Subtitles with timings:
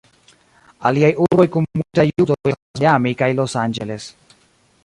[0.89, 4.13] Aliaj urboj kun multe da judoj estas Miami kaj Los Angeles.